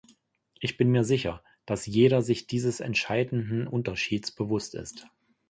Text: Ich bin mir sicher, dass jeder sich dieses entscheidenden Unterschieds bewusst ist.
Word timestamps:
Ich 0.59 0.77
bin 0.77 0.89
mir 0.89 1.03
sicher, 1.03 1.43
dass 1.67 1.85
jeder 1.85 2.23
sich 2.23 2.47
dieses 2.47 2.79
entscheidenden 2.79 3.67
Unterschieds 3.67 4.31
bewusst 4.31 4.73
ist. 4.73 5.05